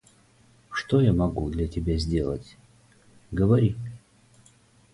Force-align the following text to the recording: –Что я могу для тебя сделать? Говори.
–Что 0.71 0.99
я 0.99 1.13
могу 1.13 1.51
для 1.51 1.67
тебя 1.67 1.95
сделать? 1.99 2.57
Говори. 3.29 3.75